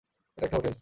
এটা 0.37 0.45
একটা 0.45 0.57
হোটেল। 0.57 0.75